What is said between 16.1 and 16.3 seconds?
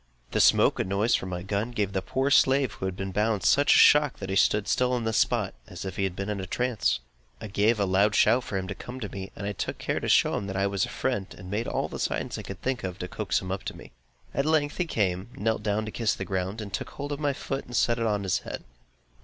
the